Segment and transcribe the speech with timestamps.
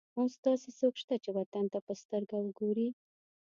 [0.17, 2.87] اوس داسې څوک شته چې وطن ته په سترګه وګوري.